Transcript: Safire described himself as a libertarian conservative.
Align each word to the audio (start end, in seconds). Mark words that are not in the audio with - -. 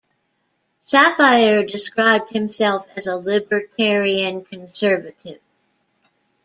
Safire 0.83 1.61
described 1.71 2.31
himself 2.31 2.87
as 2.97 3.05
a 3.05 3.17
libertarian 3.17 4.43
conservative. 4.43 5.39